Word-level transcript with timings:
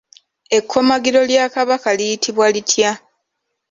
Ekkomagiro 0.57 1.19
lya 1.29 1.45
Kabaka 1.53 1.89
liyitibwa 1.97 2.45
litya? 2.55 2.91